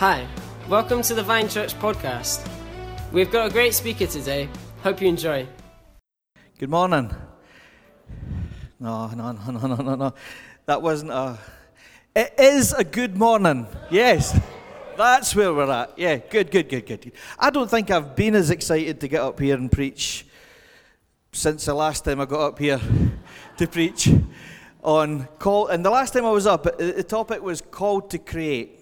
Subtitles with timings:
[0.00, 0.26] Hi,
[0.66, 2.48] welcome to the Vine Church podcast.
[3.12, 4.48] We've got a great speaker today.
[4.82, 5.46] Hope you enjoy.
[6.58, 7.14] Good morning.
[8.78, 10.14] No, no, no, no, no, no, no.
[10.64, 11.38] That wasn't a.
[12.16, 13.66] It is a good morning.
[13.90, 14.40] Yes.
[14.96, 15.98] That's where we're at.
[15.98, 17.12] Yeah, good, good, good, good.
[17.38, 20.24] I don't think I've been as excited to get up here and preach
[21.32, 22.80] since the last time I got up here
[23.58, 24.08] to preach
[24.82, 25.66] on call.
[25.66, 28.79] And the last time I was up, the topic was called to create.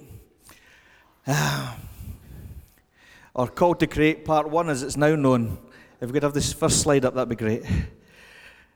[3.35, 5.59] or called to create part one as it's now known.
[6.01, 7.65] If we could have this first slide up, that'd be great.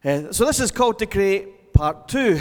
[0.04, 2.40] Uh, so this is called to create part two.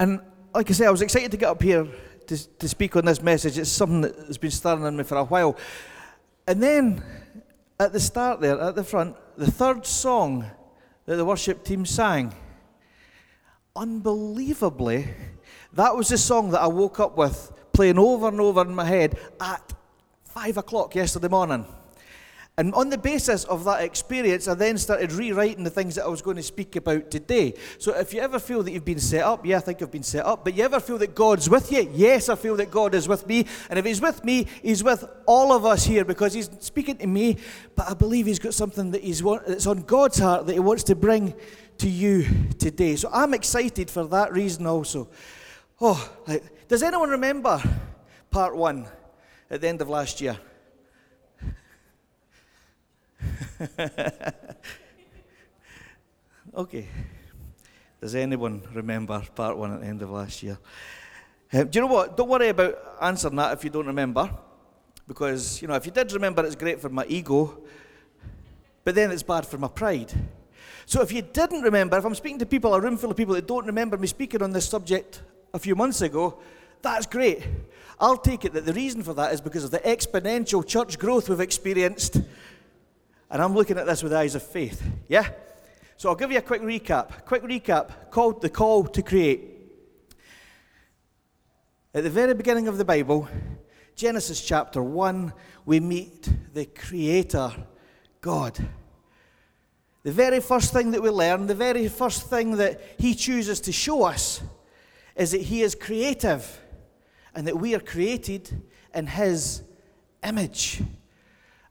[0.00, 0.20] And
[0.52, 1.86] like I say, I was excited to get up here
[2.26, 3.58] to, to speak on this message.
[3.58, 5.56] It's something that has been stirring in me for a while.
[6.48, 7.04] And then
[7.78, 10.46] at the start there, at the front, the third song
[11.06, 12.34] that the worship team sang,
[13.76, 15.06] unbelievably,
[15.74, 18.84] that was the song that I woke up with playing over and over in my
[18.84, 19.72] head at
[20.24, 21.64] five o'clock yesterday morning.
[22.58, 26.08] And on the basis of that experience, I then started rewriting the things that I
[26.08, 27.54] was going to speak about today.
[27.78, 30.02] So if you ever feel that you've been set up, yeah, I think I've been
[30.02, 30.44] set up.
[30.44, 31.90] But you ever feel that God's with you?
[31.94, 33.46] Yes, I feel that God is with me.
[33.70, 37.06] And if He's with me, He's with all of us here because He's speaking to
[37.06, 37.38] me.
[37.76, 40.82] But I believe He's got something that He's that's on God's heart that He wants
[40.84, 41.32] to bring
[41.78, 42.26] to you
[42.58, 42.96] today.
[42.96, 45.08] So I'm excited for that reason also.
[45.80, 46.12] Oh,
[46.70, 47.60] does anyone remember
[48.30, 48.86] part one
[49.50, 50.38] at the end of last year?
[56.54, 56.86] okay.
[58.00, 60.58] Does anyone remember part one at the end of last year?
[61.52, 62.16] Um, do you know what?
[62.16, 64.30] Don't worry about answering that if you don't remember.
[65.08, 67.64] Because, you know, if you did remember, it's great for my ego,
[68.84, 70.12] but then it's bad for my pride.
[70.86, 73.34] So if you didn't remember, if I'm speaking to people, a room full of people
[73.34, 76.38] that don't remember me speaking on this subject a few months ago,
[76.82, 77.46] that's great.
[77.98, 81.28] I'll take it that the reason for that is because of the exponential church growth
[81.28, 82.16] we've experienced.
[83.30, 84.82] And I'm looking at this with eyes of faith.
[85.08, 85.28] Yeah?
[85.96, 87.26] So I'll give you a quick recap.
[87.26, 89.50] Quick recap called the call to create.
[91.92, 93.28] At the very beginning of the Bible,
[93.96, 95.32] Genesis chapter 1,
[95.66, 97.52] we meet the Creator,
[98.20, 98.58] God.
[100.04, 103.72] The very first thing that we learn, the very first thing that He chooses to
[103.72, 104.40] show us,
[105.16, 106.59] is that He is creative
[107.34, 108.62] and that we are created
[108.94, 109.62] in His
[110.22, 110.82] image.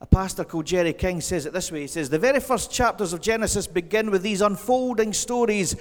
[0.02, 3.14] A pastor called Jerry King says it this way He says, The very first chapters
[3.14, 5.76] of Genesis begin with these unfolding stories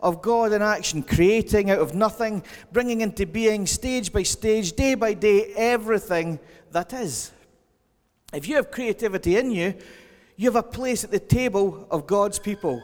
[0.00, 2.42] of God in action, creating out of nothing,
[2.72, 6.40] bringing into being, stage by stage, day by day, everything
[6.72, 7.32] that is.
[8.32, 9.74] If you have creativity in you,
[10.36, 12.82] you have a place at the table of God's people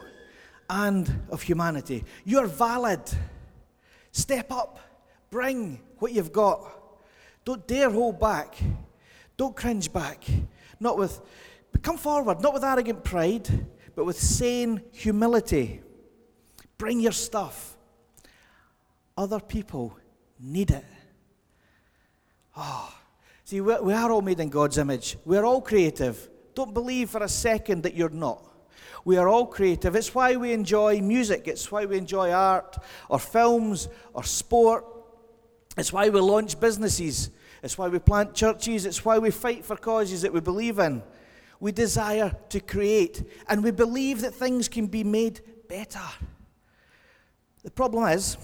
[0.69, 2.03] and of humanity.
[2.23, 3.01] You're valid.
[4.11, 4.79] Step up.
[5.29, 6.61] Bring what you've got.
[7.45, 8.55] Don't dare hold back.
[9.37, 10.23] Don't cringe back.
[10.79, 11.21] Not with,
[11.81, 13.47] come forward, not with arrogant pride,
[13.95, 15.81] but with sane humility.
[16.77, 17.75] Bring your stuff.
[19.17, 19.97] Other people
[20.39, 20.85] need it.
[22.55, 22.93] Oh,
[23.43, 25.17] see, we are all made in God's image.
[25.25, 26.29] We're all creative.
[26.53, 28.43] Don't believe for a second that you're not.
[29.05, 29.95] We are all creative.
[29.95, 31.47] It's why we enjoy music.
[31.47, 32.77] It's why we enjoy art
[33.09, 34.85] or films or sport.
[35.77, 37.29] It's why we launch businesses.
[37.61, 38.85] It's why we plant churches.
[38.85, 41.03] It's why we fight for causes that we believe in.
[41.59, 45.99] We desire to create, and we believe that things can be made better.
[47.63, 48.37] The problem is,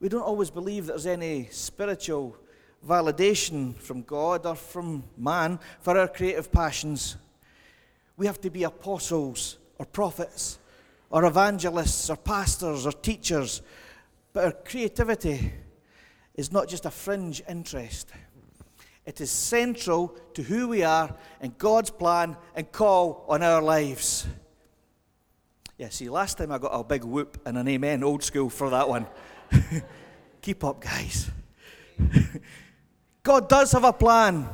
[0.00, 2.36] we don't always believe there's any spiritual
[2.86, 7.16] validation from God or from man for our creative passions.
[8.16, 10.58] We have to be apostles or prophets
[11.10, 13.62] or evangelists or pastors or teachers,
[14.32, 15.52] but our creativity
[16.38, 18.12] is not just a fringe interest.
[19.04, 24.24] It is central to who we are and God's plan and call on our lives.
[25.76, 28.70] Yeah, see, last time I got a big whoop and an amen, old school, for
[28.70, 29.08] that one.
[30.42, 31.28] Keep up, guys.
[33.24, 34.48] God does have a plan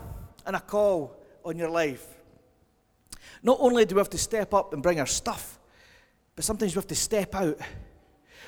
[0.47, 1.15] and a call
[1.45, 2.07] on your life.
[3.43, 5.59] Not only do we have to step up and bring our stuff,
[6.35, 7.59] but sometimes we have to step out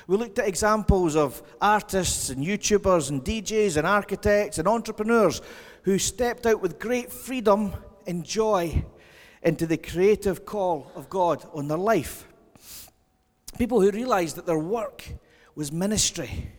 [0.07, 5.41] we looked at examples of artists and YouTubers and DJs and architects and entrepreneurs
[5.83, 7.73] who stepped out with great freedom
[8.05, 8.85] and joy
[9.43, 12.25] into the creative call of God on their life.
[13.57, 15.03] People who realized that their work
[15.55, 16.51] was ministry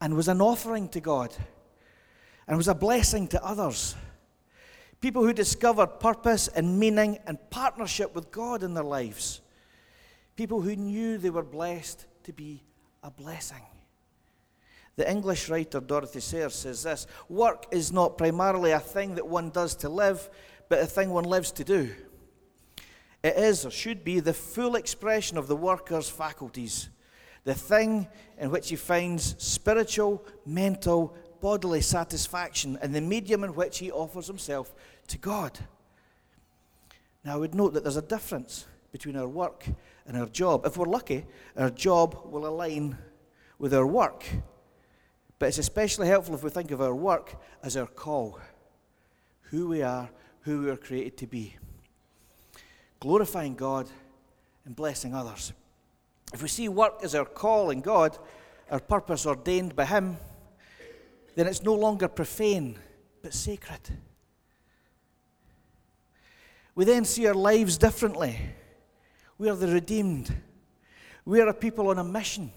[0.00, 1.34] and was an offering to God
[2.46, 3.96] and was a blessing to others.
[5.00, 9.40] People who discovered purpose and meaning and partnership with God in their lives.
[10.36, 12.62] People who knew they were blessed to be
[13.02, 13.62] a blessing.
[14.96, 19.50] The English writer Dorothy Sayers says this Work is not primarily a thing that one
[19.50, 20.28] does to live,
[20.68, 21.90] but a thing one lives to do.
[23.22, 26.88] It is, or should be, the full expression of the worker's faculties,
[27.44, 28.08] the thing
[28.38, 34.26] in which he finds spiritual, mental, bodily satisfaction, and the medium in which he offers
[34.26, 34.74] himself
[35.08, 35.58] to God.
[37.24, 38.66] Now, I would note that there's a difference
[38.96, 39.66] between our work
[40.06, 40.64] and our job.
[40.64, 42.96] If we're lucky, our job will align
[43.58, 44.24] with our work.
[45.38, 48.40] But it's especially helpful if we think of our work as our call
[49.50, 50.08] who we are,
[50.40, 51.56] who we are created to be.
[52.98, 53.86] Glorifying God
[54.64, 55.52] and blessing others.
[56.32, 58.16] If we see work as our call in God,
[58.70, 60.16] our purpose ordained by Him,
[61.34, 62.78] then it's no longer profane,
[63.20, 63.90] but sacred.
[66.74, 68.38] We then see our lives differently.
[69.38, 70.34] We are the redeemed.
[71.24, 72.52] We are a people on a mission.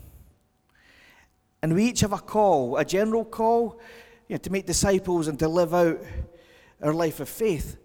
[1.62, 3.80] And we each have a call, a general call
[4.28, 6.00] you know, to make disciples and to live out
[6.82, 7.78] our life of faith,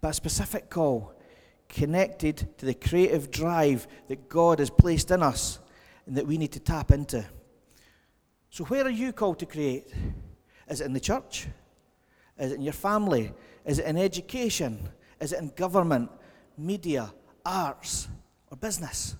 [0.00, 1.14] but a specific call
[1.68, 5.58] connected to the creative drive that God has placed in us
[6.06, 7.24] and that we need to tap into.
[8.50, 9.92] So, where are you called to create?
[10.68, 11.48] Is it in the church?
[12.38, 13.32] Is it in your family?
[13.64, 14.88] Is it in education?
[15.20, 16.10] Is it in government,
[16.56, 17.12] media,
[17.44, 18.08] arts,
[18.50, 19.16] or business?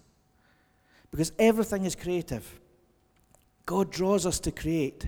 [1.11, 2.61] Because everything is creative.
[3.67, 5.07] God draws us to create.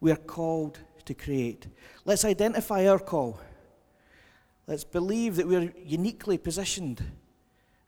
[0.00, 1.66] We are called to create.
[2.04, 3.40] Let's identify our call.
[4.66, 7.02] Let's believe that we're uniquely positioned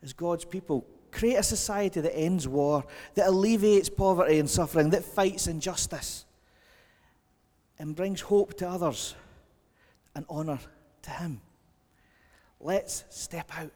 [0.03, 0.85] as God's people.
[1.11, 2.85] Create a society that ends war,
[3.15, 6.25] that alleviates poverty and suffering, that fights injustice,
[7.79, 9.15] and brings hope to others
[10.15, 10.59] and honour
[11.03, 11.41] to Him.
[12.59, 13.71] Let's step out.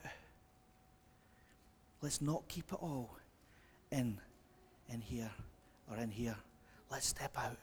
[2.02, 3.16] Let's not keep it all
[3.92, 4.18] in,
[4.90, 5.30] in here
[5.90, 6.36] or in here.
[6.90, 7.58] Let's step out.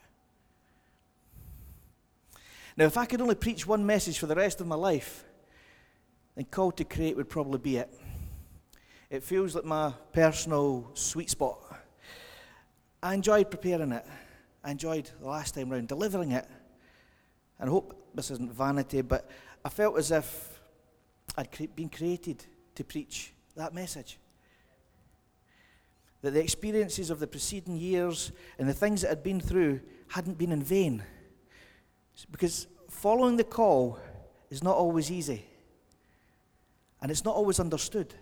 [2.76, 5.25] Now, if I could only preach one message for the rest of my life,
[6.37, 7.93] then Call to Create would probably be it.
[9.11, 11.58] It feels like my personal sweet spot.
[13.02, 14.06] I enjoyed preparing it.
[14.62, 16.46] I enjoyed the last time round delivering it.
[17.58, 19.29] And I hope this isn't vanity, but
[19.64, 20.61] I felt as if
[21.37, 22.44] I'd been created
[22.76, 24.19] to preach that message
[26.23, 30.38] that the experiences of the preceding years and the things that I'd been through hadn't
[30.38, 31.03] been in vain.
[32.31, 33.99] Because following the call
[34.50, 35.44] is not always easy,
[37.00, 38.15] and it's not always understood.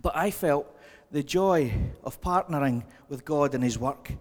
[0.00, 0.66] But I felt
[1.10, 4.12] the joy of partnering with God in His work.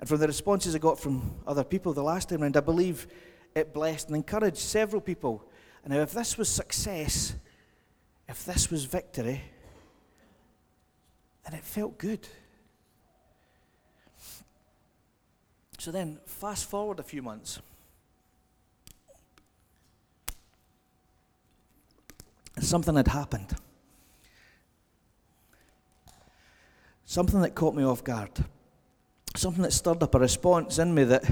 [0.00, 3.06] And from the responses I got from other people the last time around, I believe
[3.54, 5.44] it blessed and encouraged several people.
[5.84, 7.34] And now, if this was success,
[8.28, 9.42] if this was victory,
[11.46, 12.26] and it felt good.
[15.78, 17.60] So then, fast forward a few months.
[22.58, 23.54] Something had happened.
[27.04, 28.32] Something that caught me off guard.
[29.36, 31.24] Something that stirred up a response in me that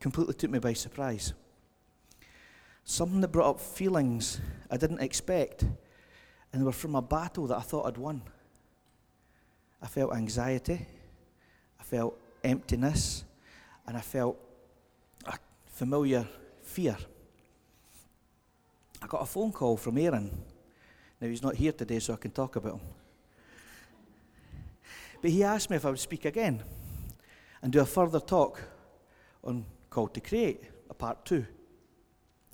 [0.00, 1.34] completely took me by surprise.
[2.84, 4.40] Something that brought up feelings
[4.70, 8.22] I didn't expect, and they were from a battle that I thought I'd won.
[9.82, 10.86] I felt anxiety,
[11.80, 13.24] I felt emptiness,
[13.86, 14.36] and I felt
[15.26, 16.26] a familiar
[16.62, 16.96] fear.
[19.02, 20.30] I got a phone call from Aaron.
[21.20, 22.80] Now, he's not here today, so I can talk about him.
[25.20, 26.62] But he asked me if I would speak again
[27.60, 28.60] and do a further talk
[29.42, 31.44] on Call to Create, a part two.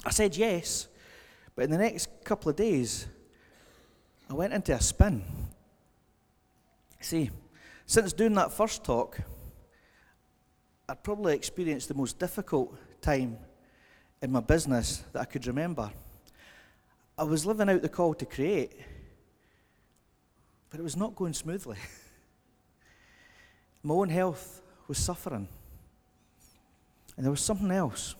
[0.05, 0.88] I said yes,
[1.55, 3.07] but in the next couple of days,
[4.31, 5.25] I went into a spin
[7.00, 7.31] See,
[7.87, 9.19] since doing that first talk,
[10.88, 13.38] I'd probably experienced the most difficult time
[14.21, 15.90] in my business that I could remember.
[17.17, 18.73] I was living out the call to create,
[20.71, 21.76] but it was not going smoothly.
[23.83, 25.49] my own health was suffering.
[27.17, 28.14] And there was something else.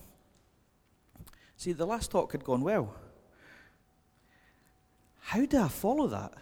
[1.55, 2.93] See, the last talk had gone well.
[5.21, 6.33] How do I follow that?
[6.33, 6.39] I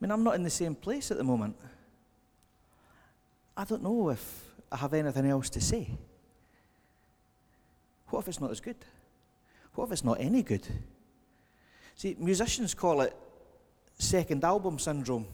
[0.00, 1.56] mean, I'm not in the same place at the moment.
[3.56, 5.90] I don't know if I have anything else to say.
[8.08, 8.76] What if it's not as good?
[9.74, 10.66] What if it's not any good?
[11.96, 13.14] See, musicians call it
[13.98, 15.26] second album syndrome.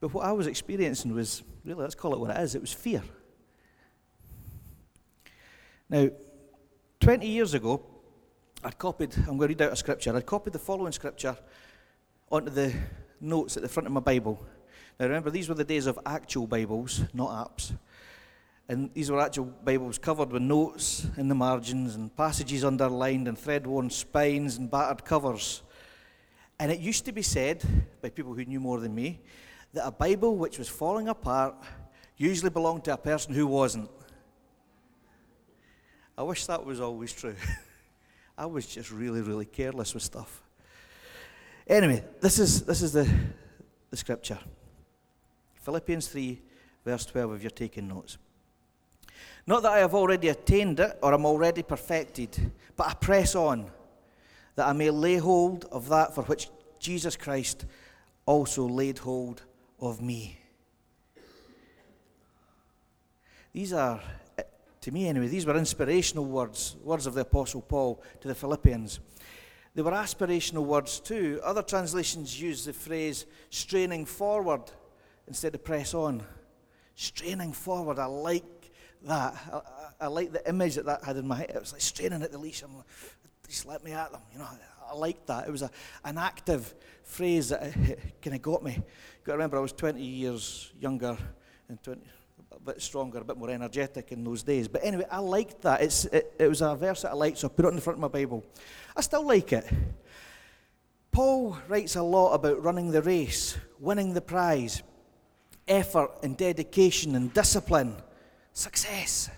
[0.00, 2.72] But what I was experiencing was really, let's call it what it is it was
[2.72, 3.02] fear.
[5.88, 6.08] Now,
[7.00, 7.84] 20 years ago,
[8.62, 11.36] I'd copied, I'm going to read out a scripture, I'd copied the following scripture
[12.30, 12.72] onto the
[13.20, 14.40] notes at the front of my Bible.
[14.98, 17.72] Now remember, these were the days of actual Bibles, not apps.
[18.68, 23.36] And these were actual Bibles covered with notes in the margins and passages underlined and
[23.36, 25.62] thread worn spines and battered covers.
[26.58, 27.64] And it used to be said
[28.00, 29.20] by people who knew more than me
[29.72, 31.56] that a Bible which was falling apart
[32.16, 33.90] usually belonged to a person who wasn't.
[36.16, 37.34] I wish that was always true.
[38.38, 40.42] I was just really, really careless with stuff.
[41.66, 43.08] Anyway, this is, this is the,
[43.90, 44.38] the scripture
[45.54, 46.40] Philippians 3,
[46.84, 48.18] verse 12, if you're taking notes.
[49.46, 53.70] Not that I have already attained it or I'm already perfected, but I press on
[54.56, 56.48] that I may lay hold of that for which
[56.78, 57.66] Jesus Christ
[58.26, 59.42] also laid hold
[59.80, 60.38] of me.
[63.52, 64.00] These are,
[64.80, 69.00] to me anyway, these were inspirational words, words of the Apostle Paul to the Philippians.
[69.74, 71.40] They were aspirational words too.
[71.44, 74.62] Other translations use the phrase straining forward
[75.28, 76.22] instead of press on.
[76.96, 78.72] Straining forward, I like
[79.04, 79.34] that.
[79.52, 79.60] I, I,
[80.02, 81.52] I like the image that that had in my head.
[81.54, 82.62] It was like straining at the leash.
[82.62, 82.86] I'm like,
[83.48, 84.22] just let me at them.
[84.32, 85.46] You know, I, I liked that.
[85.46, 85.70] It was a,
[86.04, 86.74] an active
[87.04, 87.72] phrase that
[88.22, 88.72] kind of got me.
[88.72, 91.16] You've got to remember, I was 20 years younger
[91.68, 92.00] and 20,
[92.62, 94.68] a bit stronger, a bit more energetic in those days.
[94.68, 95.80] But anyway, I liked that.
[95.80, 97.80] It's, it, it was a verse that I liked, so I put it in the
[97.80, 98.44] front of my Bible.
[98.96, 99.66] I still like it.
[101.10, 104.82] Paul writes a lot about running the race, winning the prize,
[105.66, 107.96] effort and dedication and discipline,
[108.52, 109.30] success.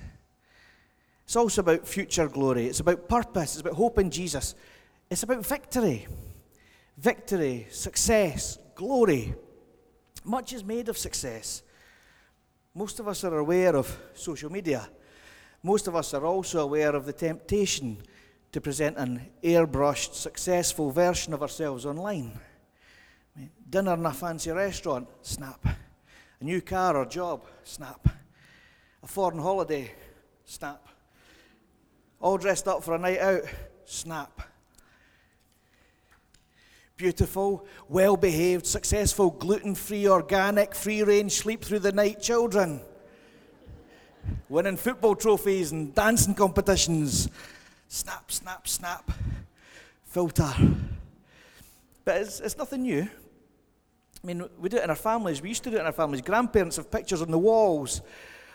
[1.25, 2.67] It's also about future glory.
[2.67, 3.55] It's about purpose.
[3.55, 4.55] It's about hope in Jesus.
[5.11, 6.07] It's about victory.
[6.99, 9.35] Victory, success, glory.
[10.25, 11.63] Much is made of success.
[12.75, 14.89] Most of us are aware of social media.
[15.63, 17.99] Most of us are also aware of the temptation
[18.51, 22.39] to present an airbrushed, successful version of ourselves online.
[23.69, 25.65] Dinner in a fancy restaurant, snap.
[25.65, 28.09] A new car or job, snap.
[29.03, 29.91] A foreign holiday,
[30.45, 30.89] snap.
[32.21, 33.43] All dressed up for a night out,
[33.85, 34.52] snap.
[37.03, 42.81] Beautiful, well behaved, successful, gluten free, organic, free range, sleep through the night children.
[44.49, 47.29] Winning football trophies and dancing competitions.
[47.89, 49.11] Snap, snap, snap.
[50.05, 50.53] Filter.
[52.05, 53.03] But it's, it's nothing new.
[53.03, 55.43] I mean, we do it in our families.
[55.43, 56.23] We used to do it in our families.
[56.23, 58.01] Grandparents have pictures on the walls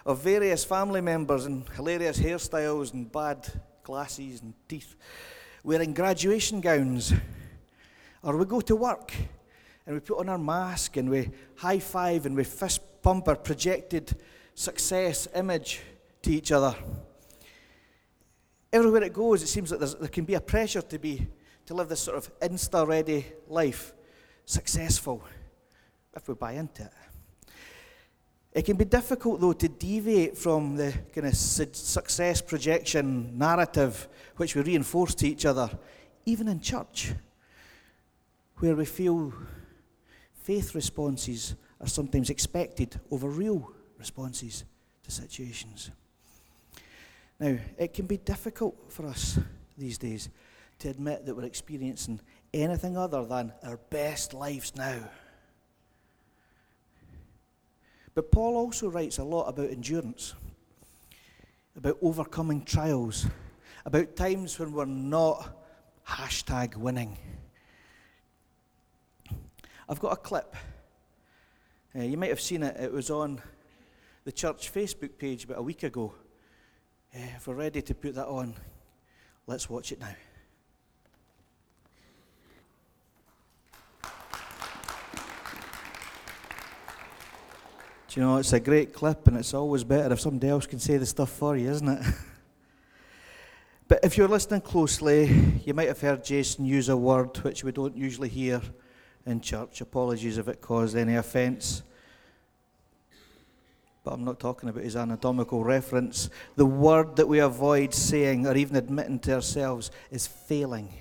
[0.06, 3.46] of various family members in hilarious hairstyles and bad
[3.84, 4.96] glasses and teeth,
[5.66, 7.14] wearing graduation gowns.
[8.24, 9.14] Or we go to work
[9.86, 13.36] and we put on our mask and we high five and we fist pump our
[13.36, 14.16] projected
[14.54, 15.82] success image
[16.22, 16.76] to each other.
[18.74, 21.28] Everywhere it goes, it seems like there can be a pressure to be
[21.68, 23.94] to live this sort of insta ready life,
[24.46, 25.22] successful,
[26.16, 26.92] if we buy into it.
[28.54, 34.08] It can be difficult, though, to deviate from the kind of success projection narrative
[34.38, 35.70] which we reinforce to each other,
[36.26, 37.14] even in church,
[38.58, 39.34] where we feel
[40.34, 44.64] faith responses are sometimes expected over real responses
[45.04, 45.92] to situations.
[47.40, 49.40] Now, it can be difficult for us
[49.78, 50.30] these days
[50.80, 52.20] to admit that we're experiencing
[52.54, 55.00] anything other than our best lives now.
[58.16, 60.34] But Paul also writes a lot about endurance,
[61.76, 63.28] about overcoming trials,
[63.86, 65.56] about times when we're not
[66.08, 67.18] hashtag winning.
[69.90, 70.54] I've got a clip.
[71.96, 72.76] Uh, you might have seen it.
[72.78, 73.42] It was on
[74.26, 76.14] the church Facebook page about a week ago.
[77.16, 78.54] Uh, if we're ready to put that on,
[79.46, 80.14] let's watch it now.
[88.10, 90.80] Do you know, it's a great clip, and it's always better if somebody else can
[90.80, 92.04] say the stuff for you, isn't it?
[93.88, 95.28] but if you're listening closely,
[95.64, 98.62] you might have heard Jason use a word which we don't usually hear
[99.28, 99.82] in church.
[99.82, 101.84] Apologies if it caused any offence.
[104.04, 106.30] But I'm not talking about his anatomical reference.
[106.56, 110.94] The word that we avoid saying or even admitting to ourselves is failing.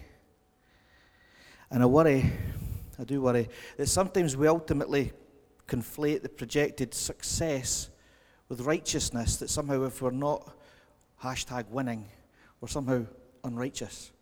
[1.71, 2.33] And I worry,
[2.99, 5.12] I do worry, that sometimes we ultimately
[5.68, 7.90] conflate the projected success
[8.49, 10.52] with righteousness, that somehow if we're not
[11.23, 12.06] hashtag winning,
[12.61, 13.04] we're somehow
[13.45, 14.12] unrighteous.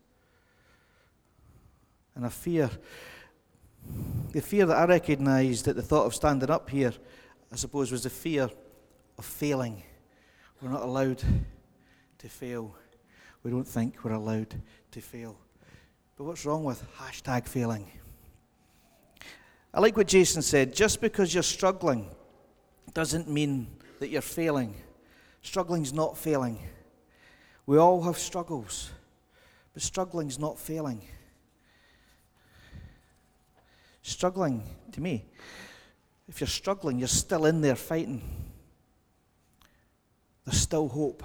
[2.14, 2.70] And I fear,
[4.33, 6.93] the fear that I recognised at the thought of standing up here,
[7.53, 8.50] I suppose, was the fear
[9.17, 9.83] of failing.
[10.61, 11.23] We're not allowed
[12.19, 12.75] to fail.
[13.43, 14.55] We don't think we're allowed
[14.91, 15.38] to fail.
[16.17, 17.91] But what's wrong with hashtag failing?
[19.73, 22.09] I like what Jason said just because you're struggling
[22.93, 23.67] doesn't mean
[23.99, 24.75] that you're failing.
[25.43, 26.61] Struggling's not failing.
[27.67, 28.91] We all have struggles,
[29.73, 31.03] but struggling's not failing.
[34.06, 35.25] Struggling, to me,
[36.28, 38.20] if you're struggling, you're still in there fighting.
[40.44, 41.25] There's still hope.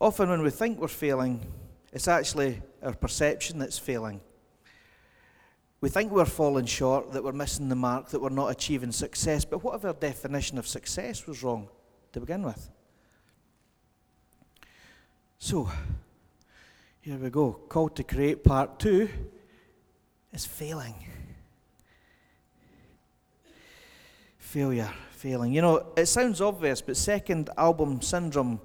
[0.00, 1.44] Often, when we think we're failing,
[1.92, 4.20] it's actually our perception that's failing.
[5.80, 9.44] We think we're falling short, that we're missing the mark, that we're not achieving success,
[9.44, 11.68] but what if our definition of success was wrong
[12.12, 12.70] to begin with?
[15.40, 15.68] So,
[17.00, 17.54] here we go.
[17.68, 19.08] Call to create part two
[20.36, 20.94] is failing.
[24.36, 25.54] Failure, failing.
[25.54, 28.60] You know, it sounds obvious, but second album syndrome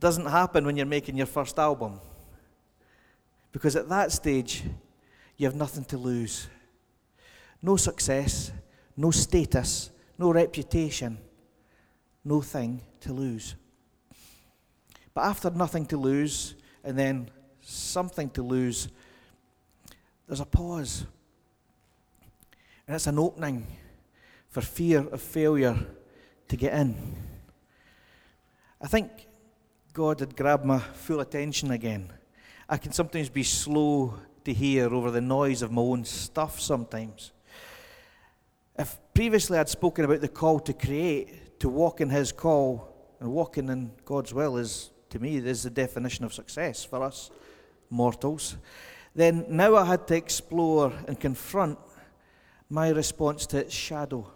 [0.00, 2.00] doesn't happen when you're making your first album.
[3.52, 4.64] Because at that stage,
[5.36, 6.48] you have nothing to lose.
[7.62, 8.50] No success,
[8.96, 11.18] no status, no reputation,
[12.24, 13.54] no thing to lose.
[15.14, 18.88] But after nothing to lose, and then something to lose,
[20.26, 21.06] there's a pause.
[22.86, 23.66] And it's an opening
[24.48, 25.76] for fear of failure
[26.48, 26.96] to get in.
[28.80, 29.10] I think
[29.92, 32.12] God had grabbed my full attention again.
[32.68, 34.14] I can sometimes be slow
[34.44, 37.32] to hear over the noise of my own stuff sometimes.
[38.78, 43.32] If previously I'd spoken about the call to create, to walk in His call, and
[43.32, 47.30] walking in God's will is, to me, is the definition of success for us
[47.88, 48.56] mortals,
[49.16, 51.78] then now I had to explore and confront
[52.68, 54.30] my response to its shadow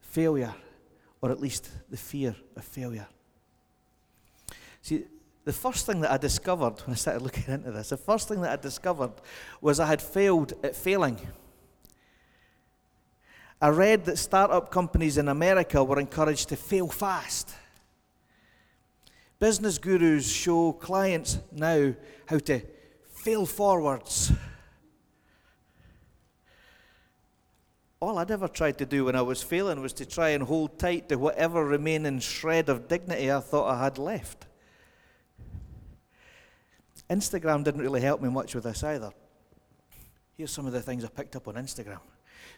[0.00, 0.54] failure,
[1.22, 3.06] or at least the fear of failure.
[4.82, 5.04] See,
[5.46, 8.42] the first thing that I discovered when I started looking into this, the first thing
[8.42, 9.12] that I discovered
[9.62, 11.18] was I had failed at failing.
[13.58, 17.54] I read that startup companies in America were encouraged to fail fast.
[19.38, 21.94] Business gurus show clients now
[22.26, 22.60] how to
[23.22, 24.32] fail forwards.
[28.00, 30.76] All I'd ever tried to do when I was failing was to try and hold
[30.76, 34.46] tight to whatever remaining shred of dignity I thought I had left.
[37.08, 39.12] Instagram didn't really help me much with this either.
[40.36, 42.00] Here's some of the things I picked up on Instagram.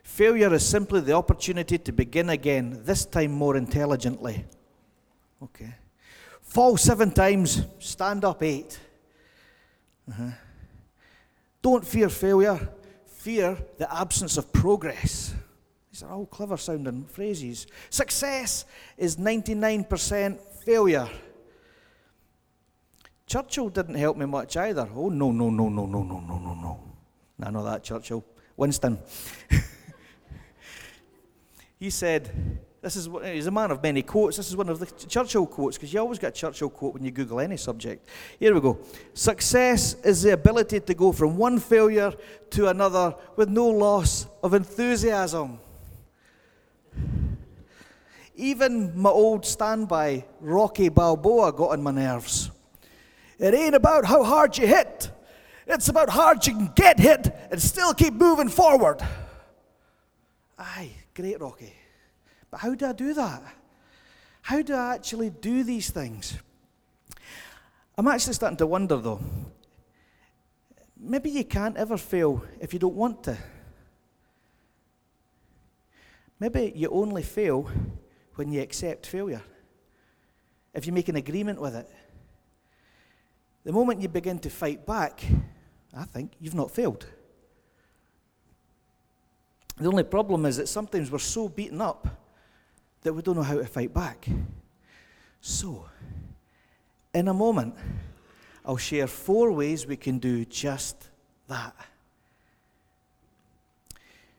[0.02, 4.46] Failure is simply the opportunity to begin again, this time more intelligently.
[5.42, 5.74] Okay.
[6.40, 8.78] Fall seven times, stand up eight.
[10.08, 10.30] Uh-huh.
[11.64, 12.60] Don't fear failure,
[13.06, 15.32] fear the absence of progress.
[15.90, 17.66] These are all clever sounding phrases.
[17.88, 18.66] Success
[18.98, 21.08] is 99% failure.
[23.26, 24.86] Churchill didn't help me much either.
[24.94, 26.80] Oh, no, no, no, no, no, no, no, no, no.
[27.42, 28.22] I know that, Churchill.
[28.58, 28.98] Winston.
[31.80, 34.36] he said, this is he's a man of many quotes.
[34.36, 37.02] This is one of the Churchill quotes because you always get a Churchill quote when
[37.02, 38.06] you Google any subject.
[38.38, 38.78] Here we go.
[39.14, 42.12] Success is the ability to go from one failure
[42.50, 45.58] to another with no loss of enthusiasm.
[48.36, 52.50] Even my old standby, Rocky Balboa, got on my nerves.
[53.38, 55.10] It ain't about how hard you hit,
[55.66, 59.00] it's about how hard you can get hit and still keep moving forward.
[60.58, 61.72] Aye, great, Rocky.
[62.54, 63.42] But how do I do that?
[64.42, 66.38] How do I actually do these things?
[67.98, 69.18] I'm actually starting to wonder though.
[70.96, 73.36] Maybe you can't ever fail if you don't want to.
[76.38, 77.68] Maybe you only fail
[78.36, 79.42] when you accept failure,
[80.72, 81.90] if you make an agreement with it.
[83.64, 85.24] The moment you begin to fight back,
[85.92, 87.04] I think you've not failed.
[89.76, 92.20] The only problem is that sometimes we're so beaten up
[93.04, 94.26] that we don't know how to fight back.
[95.40, 95.86] So,
[97.14, 97.74] in a moment,
[98.64, 101.10] I'll share four ways we can do just
[101.48, 101.76] that.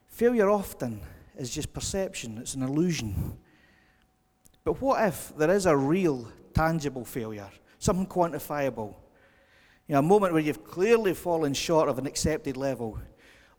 [0.08, 1.00] Failure often
[1.38, 3.38] is just perception, it's an illusion.
[4.64, 8.96] But what if there is a real, tangible failure, something quantifiable?
[9.88, 12.98] You know, a moment where you've clearly fallen short of an accepted level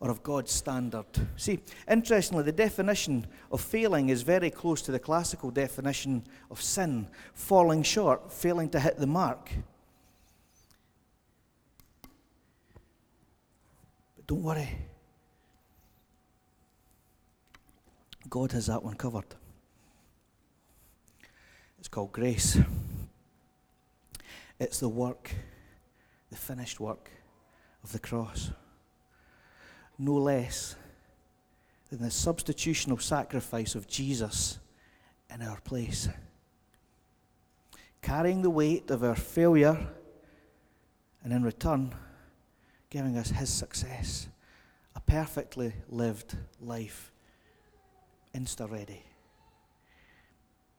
[0.01, 1.07] or of God's standard.
[1.37, 7.09] See, interestingly, the definition of failing is very close to the classical definition of sin
[7.33, 9.51] falling short, failing to hit the mark.
[14.17, 14.69] But don't worry,
[18.29, 19.35] God has that one covered.
[21.79, 22.59] It's called grace.
[24.59, 25.33] It's the work,
[26.31, 27.11] the finished work
[27.85, 28.51] of the cross.
[29.99, 30.77] No less
[31.91, 34.59] than the substitutional sacrifice of Jesus
[35.33, 36.09] in our place.
[38.03, 39.89] Carrying the weight of our failure
[41.23, 41.95] and in return,
[42.91, 44.29] giving us his success,
[44.95, 47.11] a perfectly lived life,
[48.35, 49.03] insta ready.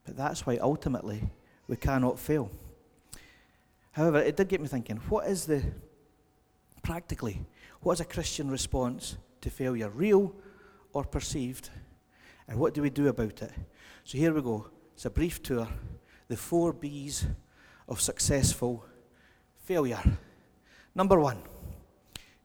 [0.05, 1.21] But that's why ultimately
[1.67, 2.49] we cannot fail.
[3.91, 5.63] However, it did get me thinking what is the,
[6.81, 7.41] practically,
[7.81, 10.33] what is a Christian response to failure, real
[10.93, 11.69] or perceived?
[12.47, 13.51] And what do we do about it?
[14.03, 14.67] So here we go.
[14.93, 15.67] It's a brief tour.
[16.27, 17.25] The four B's
[17.87, 18.85] of successful
[19.63, 20.01] failure.
[20.95, 21.37] Number one,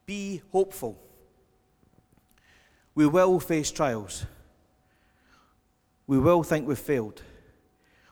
[0.04, 1.00] be hopeful.
[2.94, 4.26] We will face trials.
[6.06, 7.22] We will think we've failed.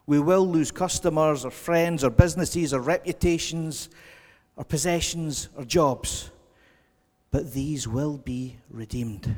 [0.06, 3.90] We will lose customers or friends or businesses or reputations
[4.56, 6.30] or possessions or jobs.
[7.30, 9.36] But these will be redeemed.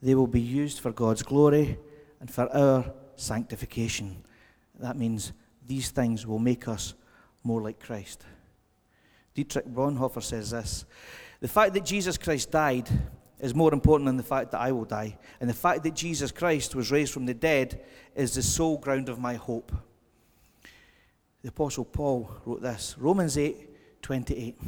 [0.00, 1.78] They will be used for God's glory
[2.20, 4.24] and for our sanctification.
[4.78, 5.32] That means
[5.66, 6.94] these things will make us
[7.42, 8.24] more like Christ.
[9.34, 10.84] Dietrich Bonhoeffer says this
[11.40, 12.88] The fact that Jesus Christ died
[13.40, 15.18] is more important than the fact that I will die.
[15.40, 19.08] And the fact that Jesus Christ was raised from the dead is the sole ground
[19.08, 19.72] of my hope.
[21.42, 24.58] The Apostle Paul wrote this Romans 8 28.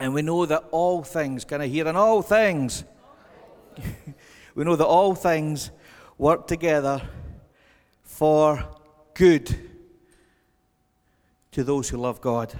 [0.00, 2.84] And we know that all things, can I hear in all things?
[4.54, 5.70] we know that all things
[6.16, 7.02] work together
[8.02, 8.64] for
[9.12, 9.54] good
[11.52, 12.58] to those who love God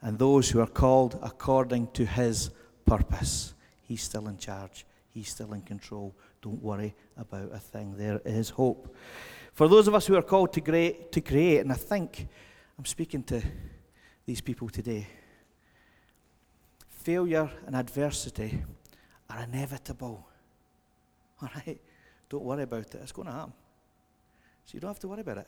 [0.00, 2.48] and those who are called according to his
[2.86, 3.52] purpose.
[3.82, 4.86] He's still in charge.
[5.12, 6.14] He's still in control.
[6.40, 7.98] Don't worry about a thing.
[7.98, 8.96] There is hope.
[9.52, 12.28] For those of us who are called to create, to create, and I think
[12.78, 13.42] I'm speaking to
[14.24, 15.06] these people today,
[17.06, 18.64] failure and adversity
[19.30, 20.26] are inevitable.
[21.40, 21.80] All right?
[22.28, 22.94] Don't worry about it.
[23.00, 23.52] It's going to happen.
[24.64, 25.46] So you don't have to worry about it.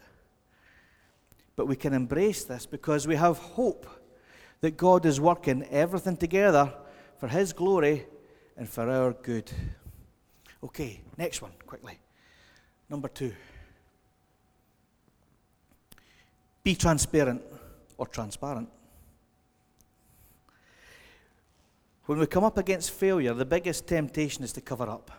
[1.57, 3.89] But we can embrace this because we have hope
[4.61, 6.73] that God is working everything together
[7.19, 8.07] for His glory
[8.57, 9.51] and for our good.
[10.63, 11.99] Okay, next one, quickly.
[12.89, 13.33] Number two.
[16.63, 17.43] Be transparent
[17.97, 18.69] or transparent.
[22.09, 25.11] When we come up against failure, the biggest temptation is to cover up,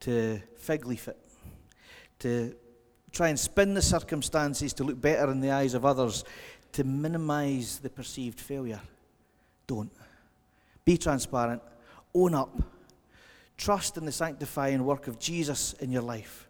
[0.00, 1.16] to fig leaf it,
[2.18, 2.56] to
[3.12, 6.24] try and spin the circumstances to look better in the eyes of others,
[6.72, 8.80] to minimize the perceived failure.
[9.68, 9.92] Don't.
[10.84, 11.62] Be transparent
[12.12, 12.60] own up.
[13.56, 16.48] Trust in the sanctifying work of Jesus in your life.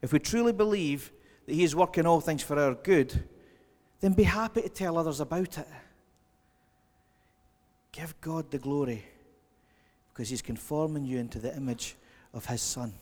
[0.00, 1.10] If we truly believe
[1.46, 3.20] that He is working all things for our good,
[3.98, 5.66] then be happy to tell others about it.
[7.92, 9.04] Give God the glory
[10.12, 11.96] because He's conforming you into the image
[12.32, 12.92] of His Son.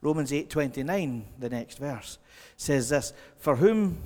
[0.00, 2.18] Romans 8:29, the next verse,
[2.56, 3.98] says this: For whom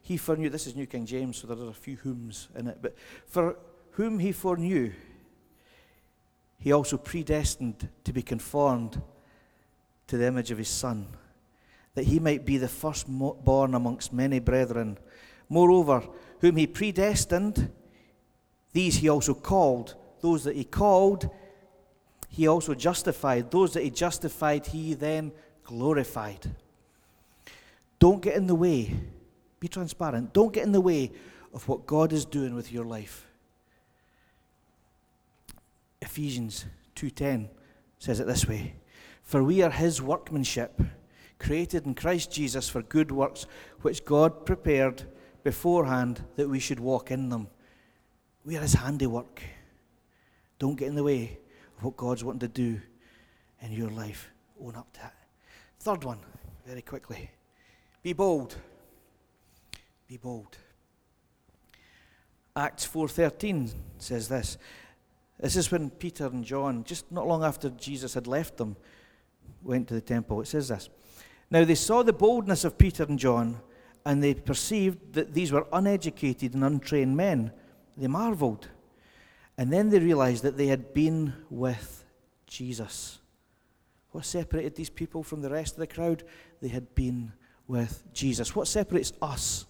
[0.00, 2.78] he foreknew, this is New King James, so there are a few whom's in it,
[2.80, 2.96] but
[3.26, 3.56] for
[3.92, 4.92] whom he foreknew,
[6.58, 9.02] he also predestined to be conformed
[10.06, 11.08] to the image of his Son,
[11.94, 14.98] that he might be the firstborn amongst many brethren.
[15.48, 16.04] Moreover,
[16.40, 17.70] whom he predestined,
[18.72, 19.94] these he also called.
[20.20, 21.28] Those that he called,
[22.28, 23.50] he also justified.
[23.50, 25.32] Those that he justified, he then
[25.64, 26.54] glorified.
[27.98, 28.94] Don't get in the way.
[29.60, 30.32] Be transparent.
[30.32, 31.12] Don't get in the way
[31.52, 33.26] of what God is doing with your life.
[36.00, 36.64] Ephesians
[36.96, 37.48] 2:10
[37.98, 38.74] says it this way:
[39.22, 40.80] "For we are his workmanship,
[41.38, 43.46] created in Christ Jesus for good works,
[43.82, 45.04] which God prepared
[45.44, 47.48] beforehand that we should walk in them."
[48.44, 49.42] We are his handiwork.
[50.58, 51.38] Don't get in the way
[51.76, 52.80] of what God's wanting to do
[53.60, 54.30] in your life.
[54.60, 55.12] Own up to it.
[55.80, 56.18] Third one,
[56.66, 57.30] very quickly.
[58.02, 58.56] Be bold.
[60.08, 60.56] Be bold.
[62.54, 64.58] Acts 4:13 says this.
[65.38, 68.76] This is when Peter and John, just not long after Jesus had left them,
[69.62, 70.40] went to the temple.
[70.40, 70.88] It says this
[71.50, 73.60] Now they saw the boldness of Peter and John,
[74.04, 77.52] and they perceived that these were uneducated and untrained men.
[77.96, 78.68] They marveled.
[79.58, 82.04] And then they realized that they had been with
[82.46, 83.18] Jesus.
[84.10, 86.22] What separated these people from the rest of the crowd?
[86.60, 87.32] They had been
[87.66, 88.54] with Jesus.
[88.54, 89.66] What separates us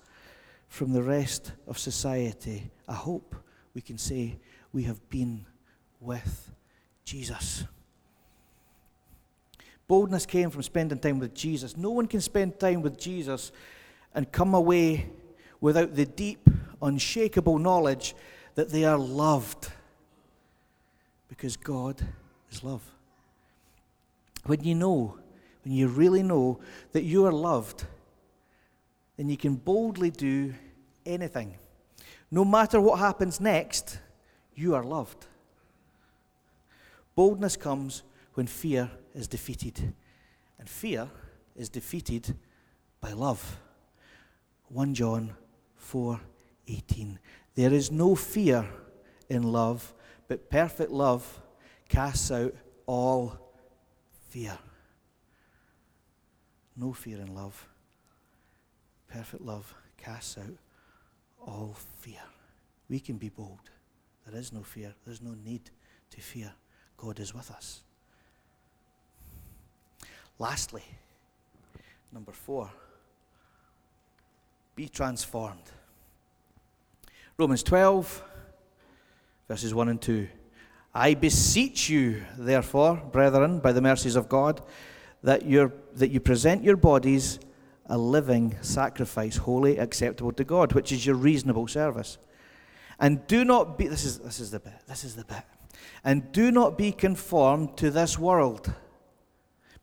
[0.69, 2.71] from the rest of society?
[2.89, 3.37] I hope
[3.75, 4.39] we can say
[4.73, 5.47] we have been
[6.01, 6.51] with
[7.05, 7.65] Jesus.
[9.87, 11.77] Boldness came from spending time with Jesus.
[11.77, 13.53] No one can spend time with Jesus
[14.15, 15.11] and come away
[15.63, 16.51] without the deep,
[16.83, 18.15] unshakable knowledge
[18.57, 19.71] that they are loved.
[21.29, 22.03] Because God
[22.51, 22.83] is love.
[24.45, 25.17] When you know,
[25.65, 26.59] when you really know
[26.91, 27.87] that you are loved,
[29.17, 30.53] then you can boldly do
[31.07, 31.55] anything.
[32.31, 34.01] No matter what happens next,
[34.55, 35.27] you are loved.
[37.15, 38.03] Boldness comes
[38.35, 39.95] when fear is defeated.
[40.59, 41.09] And fear
[41.55, 42.37] is defeated
[43.01, 43.61] by love.
[44.69, 45.35] 1 John
[45.93, 47.19] 4:18.
[47.55, 48.67] There is no fear
[49.29, 49.95] in love,
[50.27, 51.43] but perfect love
[51.89, 52.55] casts out
[52.87, 53.37] all
[54.31, 54.59] fear.
[56.77, 57.69] No fear in love.
[59.09, 60.57] Perfect love casts out
[61.47, 62.23] all fear.
[62.89, 63.71] We can be bold.
[64.27, 64.95] There is no fear.
[65.05, 65.71] There's no need
[66.11, 66.53] to fear.
[66.97, 67.83] God is with us.
[70.39, 70.85] Lastly,
[72.11, 72.71] number four,
[74.75, 75.71] be transformed.
[77.39, 78.23] Romans 12,
[79.49, 80.29] verses 1 and 2.
[80.95, 84.61] I beseech you, therefore, brethren, by the mercies of God,
[85.23, 85.41] that,
[85.95, 87.39] that you present your bodies
[87.87, 92.19] a living sacrifice, holy, acceptable to God, which is your reasonable service.
[92.99, 95.43] And do not be, this is, this is the bit, this is the bit.
[96.05, 98.73] And do not be conformed to this world,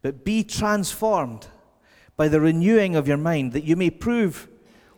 [0.03, 1.47] but be transformed
[2.15, 4.47] by the renewing of your mind, that you may prove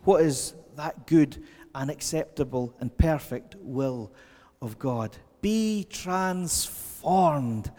[0.04, 1.42] what is that good
[1.74, 4.12] and acceptable and perfect will
[4.60, 5.16] of God.
[5.40, 7.70] Be transformed.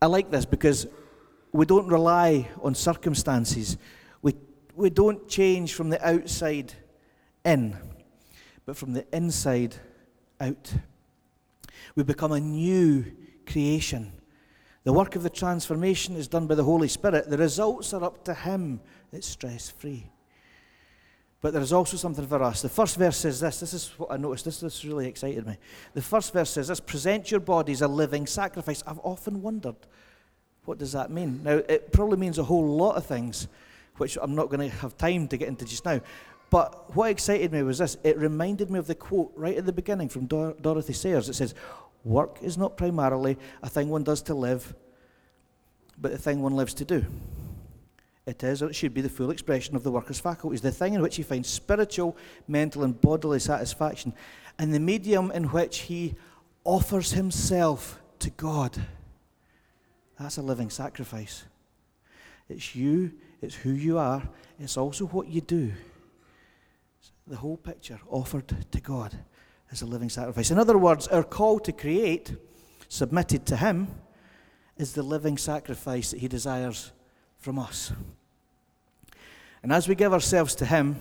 [0.00, 0.86] I like this because
[1.52, 3.76] we don't rely on circumstances.
[4.20, 4.34] We,
[4.74, 6.74] we don't change from the outside
[7.44, 7.76] in,
[8.66, 9.76] but from the inside
[10.40, 10.74] out.
[11.94, 13.04] We become a new
[13.46, 14.12] creation.
[14.84, 17.30] The work of the transformation is done by the Holy Spirit.
[17.30, 18.80] The results are up to Him.
[19.12, 20.11] It's stress free.
[21.42, 22.62] But there is also something for us.
[22.62, 23.58] The first verse says this.
[23.58, 24.44] This is what I noticed.
[24.44, 25.58] This, this really excited me.
[25.92, 28.82] The first verse says this present your bodies a living sacrifice.
[28.86, 29.74] I've often wondered,
[30.64, 31.40] what does that mean?
[31.42, 33.48] Now, it probably means a whole lot of things,
[33.96, 36.00] which I'm not going to have time to get into just now.
[36.48, 39.72] But what excited me was this it reminded me of the quote right at the
[39.72, 41.28] beginning from Dor- Dorothy Sayers.
[41.28, 41.56] It says,
[42.04, 44.74] Work is not primarily a thing one does to live,
[45.98, 47.04] but a thing one lives to do.
[48.24, 50.94] It is, or it should be, the full expression of the worker's faculties, the thing
[50.94, 54.12] in which he finds spiritual, mental, and bodily satisfaction,
[54.58, 56.14] and the medium in which he
[56.64, 58.80] offers himself to God.
[60.20, 61.44] That's a living sacrifice.
[62.48, 64.22] It's you, it's who you are,
[64.60, 65.72] it's also what you do
[67.26, 69.16] the whole picture offered to God
[69.70, 70.50] as a living sacrifice.
[70.50, 72.34] In other words, our call to create,
[72.88, 73.88] submitted to Him,
[74.76, 76.92] is the living sacrifice that He desires
[77.42, 77.92] from us.
[79.62, 80.96] And as we give ourselves to Him,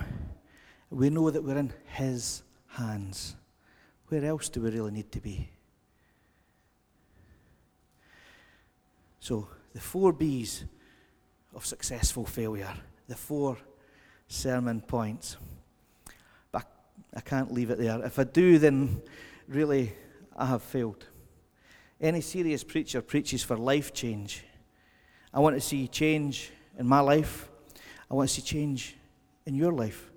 [0.90, 3.36] we know that we're in His hands.
[4.08, 5.50] Where else do we really need to be?
[9.20, 10.66] So, the four B's
[11.56, 12.74] of successful failure,
[13.08, 13.58] the four
[14.28, 15.38] sermon points.
[16.52, 16.66] But
[17.14, 18.04] I can't leave it there.
[18.04, 19.02] If I do, then
[19.48, 19.94] really
[20.36, 21.06] I have failed.
[22.00, 24.44] Any serious preacher preaches for life change.
[25.34, 27.50] I want to see change in my life.
[28.10, 28.98] I want to see change
[29.46, 30.12] in your life.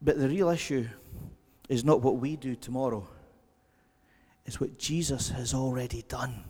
[0.00, 0.86] But the real issue
[1.68, 3.06] is not what we do tomorrow,
[4.46, 6.44] it's what Jesus has already done.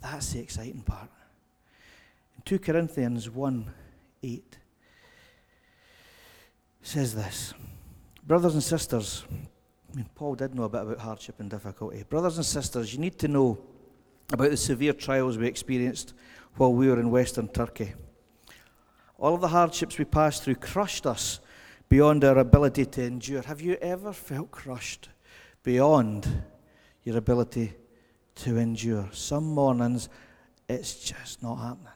[0.00, 1.10] That's the exciting part.
[2.36, 3.72] In 2 Corinthians 1
[4.22, 4.58] 8
[6.82, 7.52] says this
[8.24, 9.24] Brothers and sisters,
[9.92, 12.04] I mean, Paul did know a bit about hardship and difficulty.
[12.08, 13.58] Brothers and sisters, you need to know
[14.32, 16.14] about the severe trials we experienced
[16.56, 17.94] while we were in western Turkey.
[19.18, 21.40] All of the hardships we passed through crushed us
[21.88, 23.42] beyond our ability to endure.
[23.42, 25.08] Have you ever felt crushed
[25.62, 26.44] beyond
[27.04, 27.72] your ability
[28.36, 29.08] to endure?
[29.12, 30.08] Some mornings,
[30.68, 31.92] it's just not happening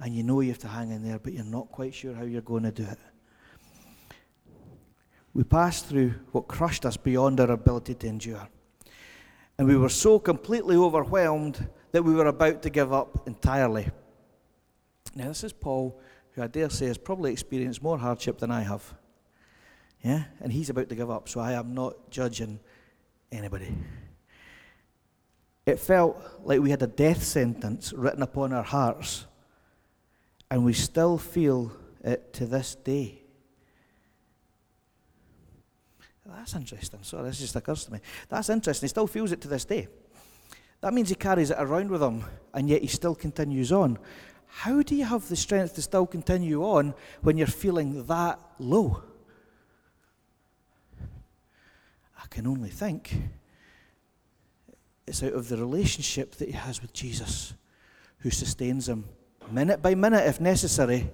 [0.00, 2.22] and you know you have to hang in there, but you're not quite sure how
[2.22, 2.98] you're going to do it.
[5.34, 8.48] We passed through what crushed us beyond our ability to endure.
[9.58, 13.88] And we were so completely overwhelmed that we were about to give up entirely.
[15.14, 16.00] Now, this is Paul,
[16.32, 18.94] who I dare say has probably experienced more hardship than I have.
[20.02, 20.24] Yeah?
[20.40, 22.60] And he's about to give up, so I am not judging
[23.32, 23.74] anybody.
[25.66, 29.26] It felt like we had a death sentence written upon our hearts
[30.50, 33.22] and we still feel it to this day.
[36.28, 37.00] That's interesting.
[37.02, 38.00] Sorry, this just occurs to me.
[38.28, 38.86] That's interesting.
[38.86, 39.88] He still feels it to this day.
[40.80, 43.98] That means he carries it around with him, and yet he still continues on.
[44.46, 49.02] How do you have the strength to still continue on when you're feeling that low?
[52.16, 53.16] I can only think
[55.06, 57.54] it's out of the relationship that he has with Jesus
[58.18, 59.04] who sustains him
[59.50, 61.10] minute by minute if necessary,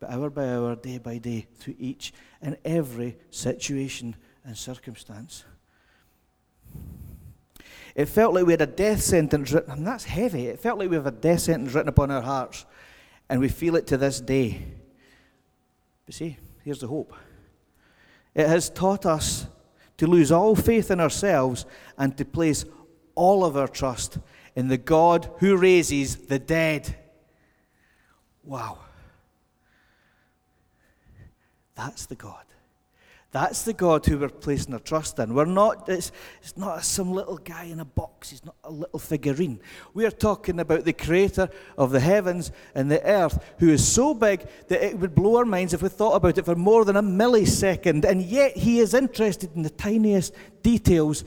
[0.00, 5.44] but hour by hour, day by day, through each and every situation and circumstance.
[7.94, 10.46] It felt like we had a death sentence written, and that's heavy.
[10.46, 12.64] It felt like we have a death sentence written upon our hearts,
[13.28, 14.64] and we feel it to this day.
[16.06, 17.12] But see, here's the hope.
[18.34, 19.46] It has taught us
[19.96, 22.64] to lose all faith in ourselves and to place
[23.16, 24.18] all of our trust
[24.54, 26.94] in the God who raises the dead.
[28.44, 28.78] Wow.
[31.78, 32.42] That's the God.
[33.30, 35.32] That's the God who we're placing our trust in.
[35.32, 36.10] We're not, it's,
[36.42, 39.60] it's not some little guy in a box, he's not a little figurine.
[39.94, 44.12] We are talking about the creator of the heavens and the earth, who is so
[44.12, 46.96] big that it would blow our minds if we thought about it for more than
[46.96, 48.04] a millisecond.
[48.04, 51.22] And yet he is interested in the tiniest details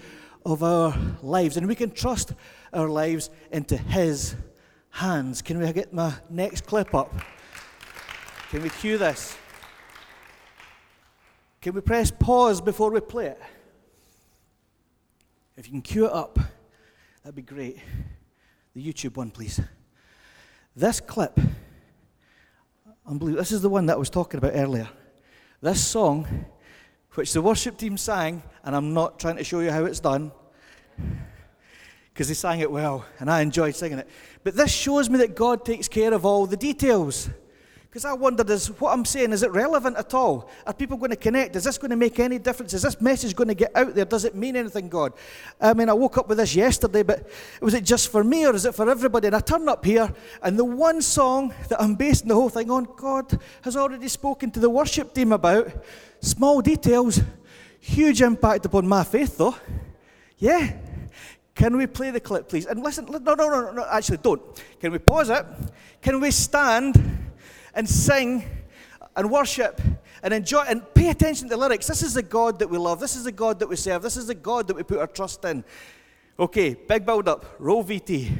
[0.46, 1.56] of our lives.
[1.56, 2.34] And we can trust
[2.74, 4.36] our lives into his
[4.90, 5.42] hands.
[5.42, 7.14] Can we get my next clip up?
[8.50, 9.38] Can we cue this?
[11.62, 13.41] Can we press pause before we play it?
[15.56, 16.39] If you can cue it up,
[17.24, 17.78] that'd be great.
[18.74, 19.62] The YouTube one, please.
[20.76, 21.39] This clip,
[23.06, 23.41] unbelievable.
[23.41, 24.89] This is the one that I was talking about earlier.
[25.62, 26.45] This song,
[27.13, 30.32] which the worship team sang, and I'm not trying to show you how it's done,
[32.12, 34.10] because they sang it well, and I enjoyed singing it.
[34.43, 37.30] But this shows me that God takes care of all the details.
[37.92, 40.50] Because I wondered, is what I'm saying, is it relevant at all?
[40.66, 41.58] Are people going to connect?
[41.58, 42.74] Is this going to make any difference?
[42.74, 44.06] Is this message going to get out there?
[44.06, 45.12] Does it mean anything, God?
[45.60, 48.56] I mean, I woke up with this yesterday, but was it just for me or
[48.56, 49.28] is it for everybody?
[49.28, 50.10] And I turn up here,
[50.42, 54.52] and the one song that I'm basing the whole thing on, God has already spoken
[54.52, 55.70] to the worship team about.
[56.22, 57.20] Small details,
[57.82, 59.56] huge impact upon my faith, though.
[60.38, 60.78] Yeah.
[61.56, 62.68] Can we play the clip, please?
[62.68, 64.42] And listen, no, no, no, no, actually, don't.
[64.80, 65.46] Can we pause it?
[66.02, 67.21] Can we stand?
[67.74, 68.44] And sing
[69.16, 69.82] and worship
[70.24, 71.88] and enjoy and pay attention to the lyrics.
[71.88, 73.00] This is the God that we love.
[73.00, 74.02] This is the God that we serve.
[74.02, 75.64] This is the God that we put our trust in.
[76.40, 77.46] Okay, big build up.
[77.60, 78.40] Roll VT.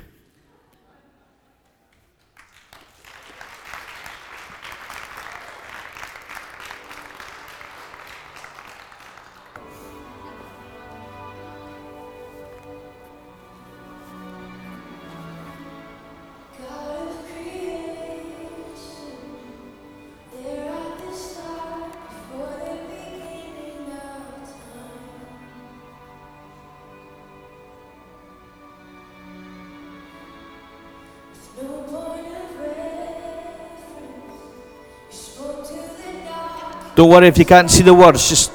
[37.02, 38.52] Don't worry if you can't see the words, just,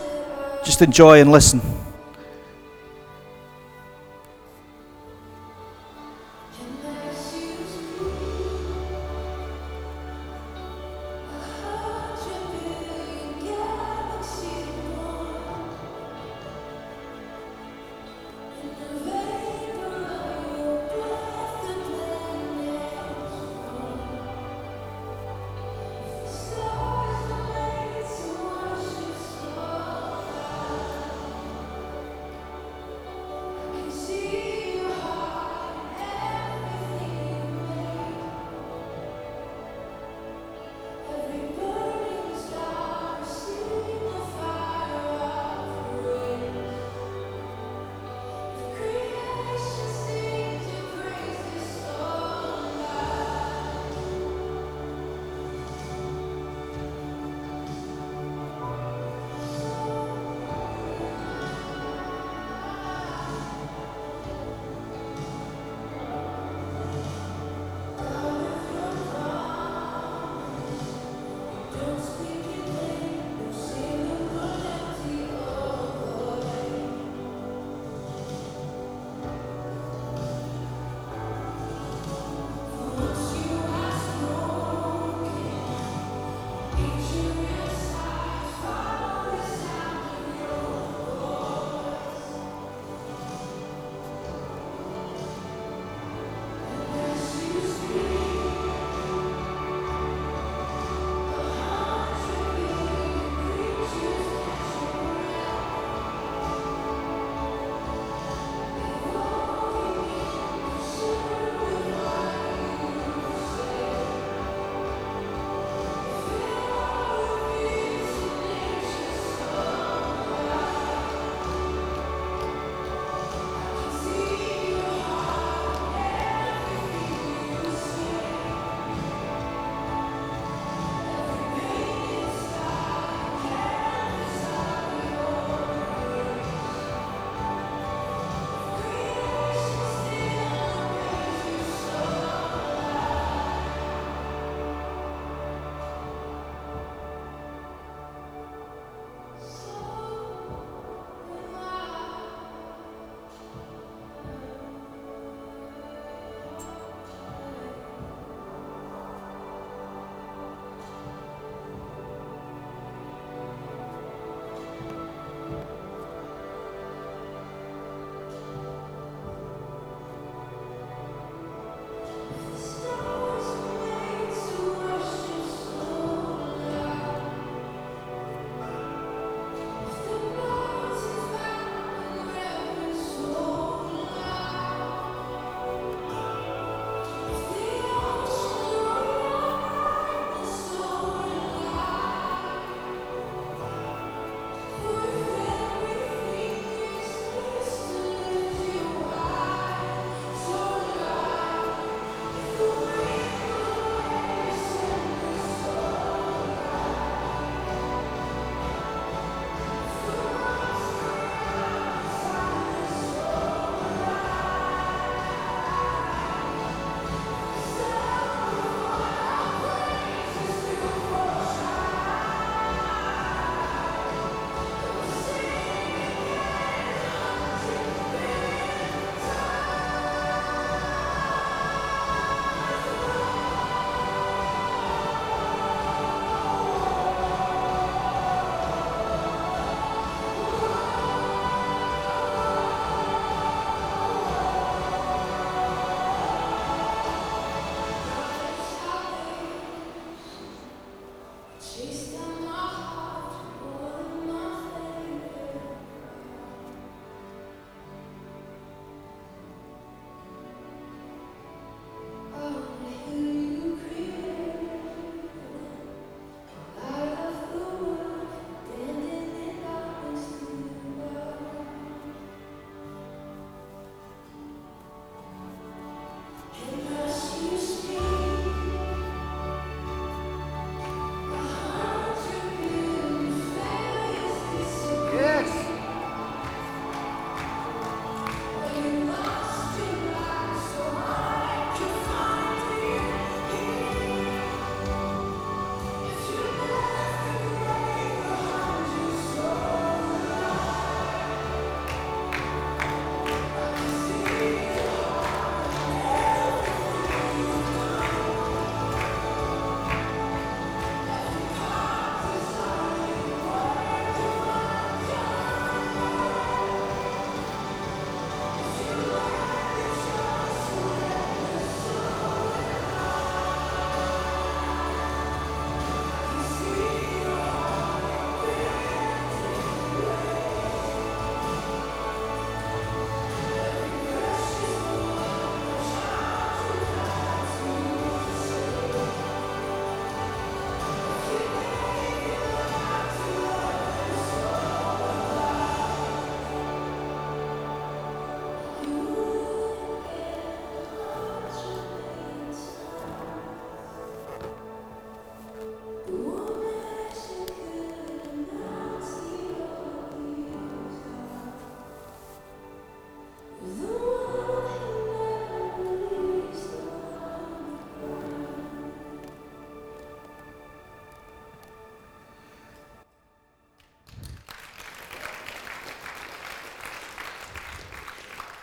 [0.64, 1.60] just enjoy and listen.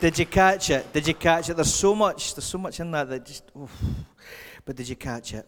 [0.03, 0.91] Did you catch it?
[0.91, 1.53] Did you catch it?
[1.53, 3.73] There's so much, there's so much in that that just, oof.
[4.65, 5.47] but did you catch it?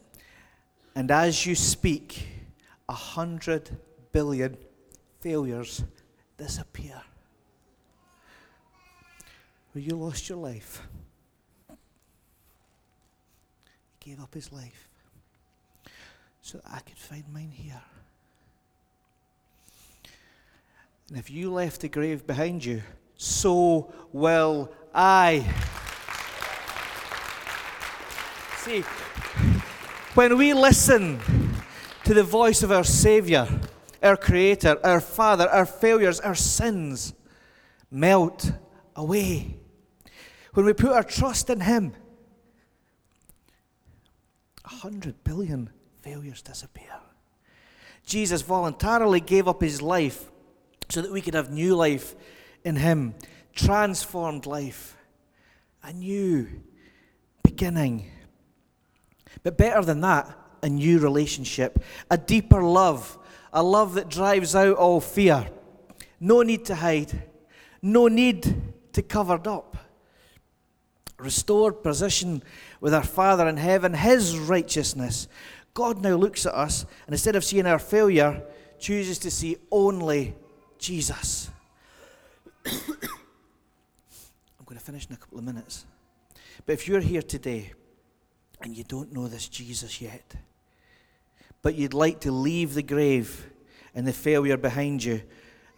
[0.96, 2.26] And as you speak,
[2.88, 3.70] a hundred
[4.14, 4.56] billion
[5.20, 5.84] failures
[6.38, 7.02] disappear.
[9.74, 10.88] Where you lost your life.
[14.00, 14.88] He gave up his life
[16.42, 17.82] so that I could find mine here.
[21.10, 22.84] And if you left the grave behind you,
[23.18, 25.46] so will I.
[28.58, 28.82] See,
[30.16, 31.20] when we listen
[32.06, 33.48] to the voice of our Savior,
[34.02, 37.14] our Creator, our Father, our failures, our sins
[37.92, 38.52] melt
[38.96, 39.58] away.
[40.54, 41.94] When we put our trust in Him,
[44.64, 45.70] a hundred billion
[46.02, 47.00] failures disappear.
[48.06, 50.32] Jesus voluntarily gave up His life
[50.90, 52.16] so that we could have new life
[52.66, 53.14] in Him,
[53.54, 54.98] transformed life,
[55.84, 56.50] a new
[57.44, 58.12] beginning.
[59.44, 63.18] But better than that, a new relationship, a deeper love,
[63.54, 65.48] a love that drives out all fear.
[66.20, 67.24] No need to hide,
[67.82, 69.78] no need to cover up.
[71.18, 72.44] Restored position
[72.82, 75.28] with our Father in heaven, His righteousness.
[75.74, 78.44] God now looks at us and instead of seeing our failure,
[78.80, 80.36] chooses to see only
[80.78, 81.50] Jesus.
[84.60, 85.86] I'm going to finish in a couple of minutes.
[86.66, 87.74] But if you're here today
[88.62, 90.36] and you don't know this Jesus yet,
[91.62, 93.50] but you'd like to leave the grave
[93.94, 95.22] and the failure behind you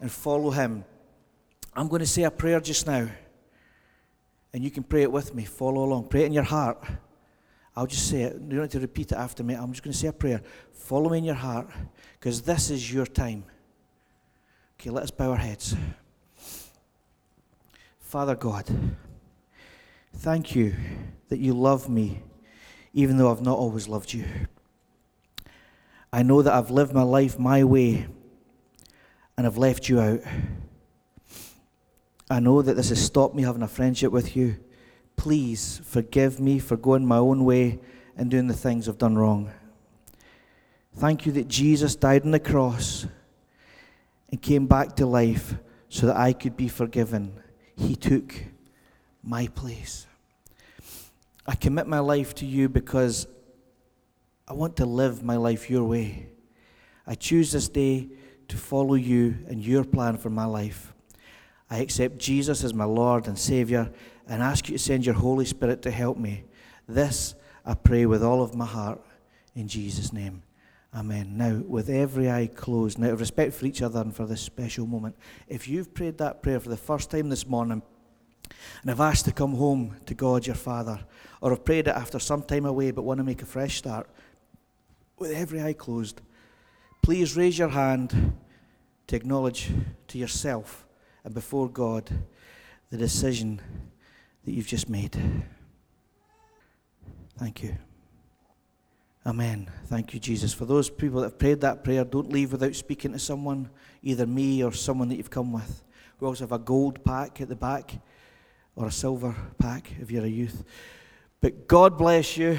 [0.00, 0.84] and follow Him,
[1.74, 3.08] I'm going to say a prayer just now.
[4.52, 5.44] And you can pray it with me.
[5.44, 6.08] Follow along.
[6.08, 6.82] Pray it in your heart.
[7.76, 8.34] I'll just say it.
[8.34, 9.54] You don't have to repeat it after me.
[9.54, 10.42] I'm just going to say a prayer.
[10.72, 11.68] Follow me in your heart
[12.18, 13.44] because this is your time.
[14.80, 15.76] Okay, let us bow our heads.
[18.08, 18.64] Father God,
[20.16, 20.74] thank you
[21.28, 22.22] that you love me
[22.94, 24.24] even though I've not always loved you.
[26.10, 28.06] I know that I've lived my life my way
[29.36, 30.20] and I've left you out.
[32.30, 34.56] I know that this has stopped me having a friendship with you.
[35.16, 37.78] Please forgive me for going my own way
[38.16, 39.52] and doing the things I've done wrong.
[40.96, 43.06] Thank you that Jesus died on the cross
[44.30, 45.56] and came back to life
[45.90, 47.42] so that I could be forgiven.
[47.78, 48.34] He took
[49.22, 50.06] my place.
[51.46, 53.26] I commit my life to you because
[54.46, 56.28] I want to live my life your way.
[57.06, 58.08] I choose this day
[58.48, 60.92] to follow you and your plan for my life.
[61.70, 63.90] I accept Jesus as my Lord and Savior
[64.26, 66.44] and ask you to send your Holy Spirit to help me.
[66.86, 69.00] This I pray with all of my heart
[69.54, 70.42] in Jesus' name.
[70.94, 71.36] Amen.
[71.36, 75.16] Now, with every eye closed, now, respect for each other and for this special moment,
[75.46, 77.82] if you've prayed that prayer for the first time this morning
[78.80, 81.00] and have asked to come home to God your Father,
[81.40, 84.08] or have prayed it after some time away but want to make a fresh start,
[85.18, 86.22] with every eye closed,
[87.02, 88.32] please raise your hand
[89.06, 89.70] to acknowledge
[90.06, 90.86] to yourself
[91.24, 92.10] and before God
[92.90, 93.60] the decision
[94.44, 95.16] that you've just made.
[97.36, 97.76] Thank you.
[99.28, 99.70] Amen.
[99.88, 100.54] Thank you, Jesus.
[100.54, 103.68] For those people that have prayed that prayer, don't leave without speaking to someone,
[104.02, 105.82] either me or someone that you've come with.
[106.18, 107.92] We also have a gold pack at the back
[108.74, 110.64] or a silver pack if you're a youth.
[111.42, 112.58] But God bless you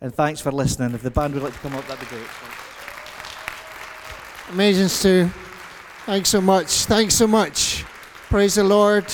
[0.00, 0.94] and thanks for listening.
[0.94, 2.26] If the band would like to come up, that'd be great.
[4.52, 5.28] Amazing, Stu.
[6.06, 6.86] Thanks so much.
[6.86, 7.84] Thanks so much.
[8.30, 9.04] Praise the Lord.